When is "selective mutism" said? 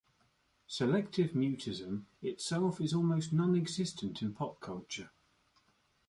0.65-2.05